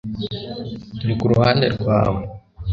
turi 0.97 1.13
ku 1.19 1.25
ruhande 1.31 1.65
rwawe 1.75 2.21